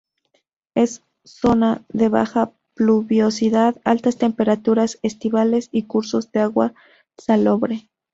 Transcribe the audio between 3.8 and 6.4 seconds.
altas temperaturas estivales y cursos de